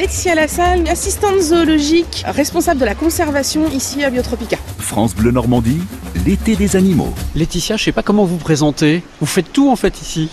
[0.00, 4.56] Laetitia Lassalle, assistante zoologique, responsable de la conservation ici à Biotropica.
[4.78, 5.82] France Bleu Normandie,
[6.24, 7.12] l'été des animaux.
[7.36, 9.02] Laetitia, je sais pas comment vous présenter.
[9.20, 10.30] Vous faites tout en fait ici.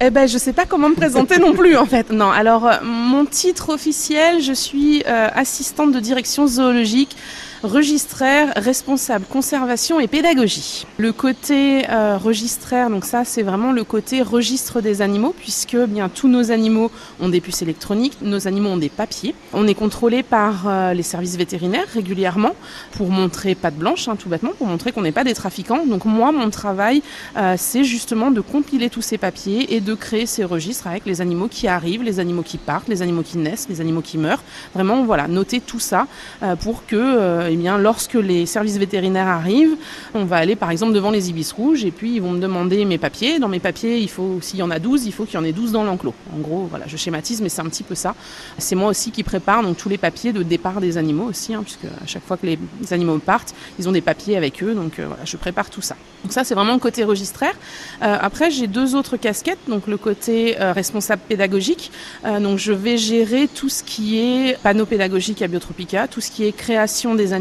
[0.00, 2.12] Eh ben, je sais pas comment me présenter non plus en fait.
[2.12, 7.16] Non, alors euh, mon titre officiel, je suis euh, assistante de direction zoologique
[7.62, 10.86] registraire, responsable conservation et pédagogie.
[10.98, 16.08] Le côté euh, registraire, donc ça c'est vraiment le côté registre des animaux puisque bien
[16.08, 16.90] tous nos animaux
[17.20, 19.34] ont des puces électroniques, nos animaux ont des papiers.
[19.52, 22.54] On est contrôlé par euh, les services vétérinaires régulièrement
[22.92, 25.86] pour montrer patte blanche, hein, tout bêtement, pour montrer qu'on n'est pas des trafiquants.
[25.86, 27.02] Donc moi mon travail
[27.36, 31.20] euh, c'est justement de compiler tous ces papiers et de créer ces registres avec les
[31.20, 34.42] animaux qui arrivent, les animaux qui partent, les animaux qui naissent, les animaux qui meurent.
[34.74, 36.06] Vraiment voilà, noter tout ça
[36.42, 39.76] euh, pour que euh, lorsque les services vétérinaires arrivent,
[40.14, 42.84] on va aller par exemple devant les ibis rouges et puis ils vont me demander
[42.84, 43.38] mes papiers.
[43.38, 45.44] Dans mes papiers, il faut, s'il y en a 12, il faut qu'il y en
[45.44, 46.14] ait 12 dans l'enclos.
[46.34, 48.14] En gros, voilà, je schématise, mais c'est un petit peu ça.
[48.58, 51.62] C'est moi aussi qui prépare donc tous les papiers de départ des animaux aussi, hein,
[51.62, 52.58] puisque à chaque fois que les
[52.90, 55.96] animaux partent, ils ont des papiers avec eux, donc euh, voilà, je prépare tout ça.
[56.22, 57.54] Donc ça, c'est vraiment le côté registraire.
[58.02, 61.90] Euh, après, j'ai deux autres casquettes, donc le côté euh, responsable pédagogique.
[62.24, 66.44] Donc je vais gérer tout ce qui est panneau pédagogique à Biotropica, tout ce qui
[66.44, 67.32] est création des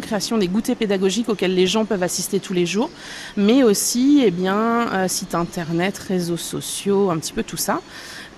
[0.00, 2.90] création des goûters pédagogiques auxquels les gens peuvent assister tous les jours,
[3.36, 7.80] mais aussi, eh bien, euh, site internet, réseaux sociaux, un petit peu tout ça.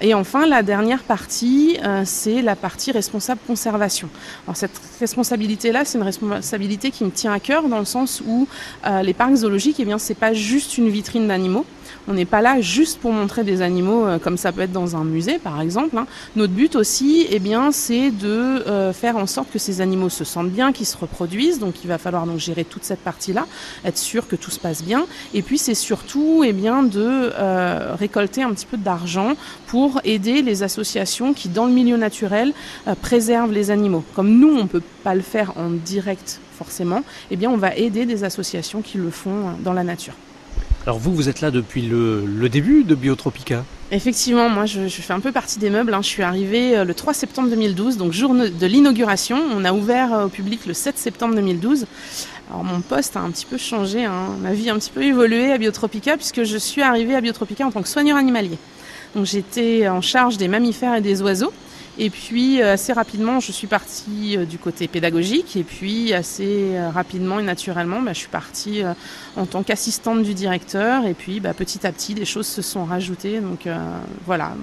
[0.05, 4.09] Et enfin, la dernière partie, euh, c'est la partie responsable conservation.
[4.47, 8.49] Alors cette responsabilité-là, c'est une responsabilité qui me tient à cœur dans le sens où
[8.85, 11.65] euh, les parcs zoologiques, eh bien, c'est pas juste une vitrine d'animaux.
[12.09, 14.97] On n'est pas là juste pour montrer des animaux euh, comme ça peut être dans
[14.97, 15.97] un musée, par exemple.
[15.97, 16.07] hein.
[16.35, 20.25] Notre but aussi, eh bien, c'est de euh, faire en sorte que ces animaux se
[20.25, 21.61] sentent bien, qu'ils se reproduisent.
[21.61, 23.47] Donc, il va falloir donc gérer toute cette partie-là,
[23.85, 25.07] être sûr que tout se passe bien.
[25.33, 27.31] Et puis, c'est surtout, eh bien, de
[27.97, 29.35] récolter un petit peu d'argent
[29.67, 32.53] pour aider les associations qui, dans le milieu naturel,
[32.89, 34.05] euh, préservent les animaux.
[34.15, 38.07] Comme nous, on peut pas le faire en direct forcément, eh bien, on va aider
[38.07, 40.15] des associations qui le font euh, dans la nature.
[40.85, 43.65] Alors vous, vous êtes là depuis le, le début de Biotropica.
[43.93, 45.95] Effectivement, moi je, je fais un peu partie des meubles.
[45.95, 46.03] hein.
[46.03, 49.39] Je suis arrivée euh, le 3 septembre 2012, donc jour de l'inauguration.
[49.55, 51.87] On a ouvert euh, au public le 7 septembre 2012.
[52.51, 54.31] Alors mon poste a un petit peu changé, hein.
[54.43, 57.65] ma vie a un petit peu évolué à Biotropica puisque je suis arrivée à Biotropica
[57.65, 58.59] en tant que soigneur animalier.
[59.23, 61.53] J'étais en charge des mammifères et des oiseaux.
[61.99, 65.57] Et puis euh, assez rapidement, je suis partie euh, du côté pédagogique.
[65.57, 68.83] Et puis assez euh, rapidement et naturellement, bah, je suis partie
[69.37, 71.07] en tant qu'assistante du directeur.
[71.07, 73.41] Et puis bah, petit à petit, des choses se sont rajoutées.
[73.41, 73.69] Donc
[74.25, 74.55] voilà,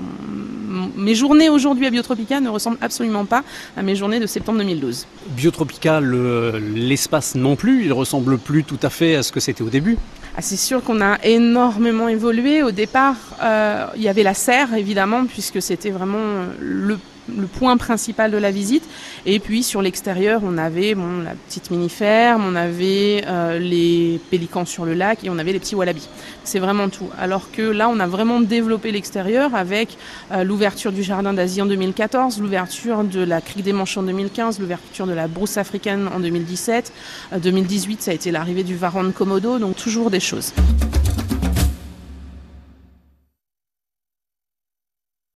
[0.96, 3.44] mes journées aujourd'hui à Biotropica ne ressemblent absolument pas
[3.76, 5.08] à mes journées de septembre 2012.
[5.30, 9.62] Biotropica, le- l'espace non plus, il ressemble plus tout à fait à ce que c'était
[9.64, 9.98] au début.
[10.38, 12.64] Ah, c'est sûr qu'on a énormément évolué.
[12.64, 16.98] Au départ, euh, il y avait la serre, évidemment, puisque c'était vraiment le,
[17.38, 18.84] le point principal de la visite.
[19.26, 24.66] Et puis sur l'extérieur, on avait bon, la petite mini-ferme, on avait euh, les pélicans
[24.66, 26.08] sur le lac et on avait les petits wallabies.
[26.44, 27.10] C'est vraiment tout.
[27.20, 29.98] Alors que là, on a vraiment développé l'extérieur avec
[30.32, 34.60] euh, l'ouverture du jardin d'Asie en 2014, l'ouverture de la crique des Manches en 2015,
[34.60, 36.94] l'ouverture de la brousse africaine en 2017.
[37.34, 40.54] Euh, 2018, ça a été l'arrivée du varan de Komodo, donc toujours des choses.